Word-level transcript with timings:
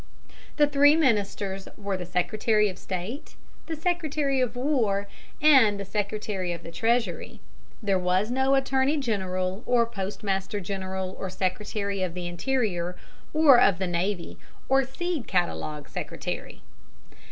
The 0.57 0.65
three 0.65 0.95
ministers 0.95 1.67
were 1.77 1.95
the 1.95 2.07
Secretary 2.07 2.69
of 2.69 2.79
State, 2.79 3.35
the 3.67 3.75
Secretary 3.75 4.41
of 4.41 4.55
War, 4.55 5.07
and 5.39 5.79
the 5.79 5.85
Secretary 5.85 6.51
of 6.53 6.63
the 6.63 6.71
Treasury. 6.71 7.39
There 7.83 7.99
was 7.99 8.31
no 8.31 8.55
Attorney 8.55 8.97
General, 8.97 9.61
or 9.67 9.85
Postmaster 9.85 10.59
General, 10.59 11.15
or 11.19 11.29
Secretary 11.29 12.01
of 12.01 12.15
the 12.15 12.25
Interior, 12.27 12.95
or 13.31 13.59
of 13.61 13.77
the 13.77 13.85
Navy, 13.85 14.39
or 14.67 14.83
Seed 14.85 15.27
Catalogue 15.27 15.87
Secretary. 15.87 16.63